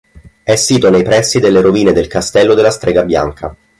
[0.43, 3.55] È sito nei pressi delle rovine del Castello della Strega Bianca.